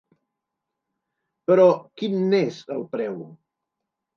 [1.51, 1.67] Però
[2.01, 3.21] quin n’és el preu?